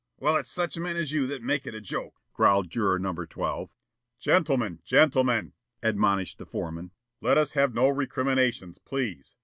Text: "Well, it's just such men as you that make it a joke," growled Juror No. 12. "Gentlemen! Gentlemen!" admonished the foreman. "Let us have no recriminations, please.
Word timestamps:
"Well, 0.17 0.35
it's 0.35 0.47
just 0.49 0.55
such 0.55 0.79
men 0.81 0.95
as 0.95 1.11
you 1.11 1.27
that 1.27 1.43
make 1.43 1.67
it 1.67 1.75
a 1.75 1.79
joke," 1.79 2.23
growled 2.33 2.71
Juror 2.71 2.97
No. 2.97 3.13
12. 3.13 3.69
"Gentlemen! 4.17 4.79
Gentlemen!" 4.83 5.53
admonished 5.83 6.39
the 6.39 6.47
foreman. 6.47 6.89
"Let 7.21 7.37
us 7.37 7.51
have 7.51 7.75
no 7.75 7.87
recriminations, 7.87 8.79
please. 8.79 9.35